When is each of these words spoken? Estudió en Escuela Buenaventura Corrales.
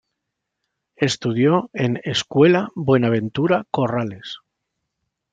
Estudió 0.95 1.69
en 1.73 1.99
Escuela 2.03 2.69
Buenaventura 2.73 3.67
Corrales. 3.69 4.39